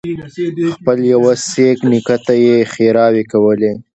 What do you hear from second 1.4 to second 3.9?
سېک نیکه ته یې ښېراوې کولې.